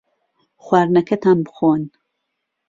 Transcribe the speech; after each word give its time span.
خواردنەکەتان 0.63 1.37
بخۆن. 1.45 1.81